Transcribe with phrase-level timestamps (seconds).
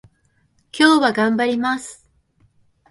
[0.75, 2.09] 今日は頑張ります